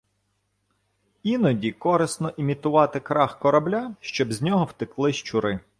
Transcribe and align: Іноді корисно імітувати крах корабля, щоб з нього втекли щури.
Іноді 1.23 1.71
корисно 1.71 2.33
імітувати 2.37 2.99
крах 2.99 3.39
корабля, 3.39 3.95
щоб 3.99 4.33
з 4.33 4.41
нього 4.41 4.65
втекли 4.65 5.13
щури. 5.13 5.59